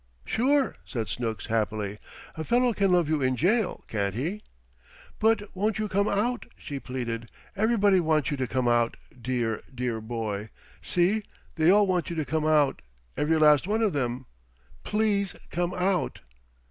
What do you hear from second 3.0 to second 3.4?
you in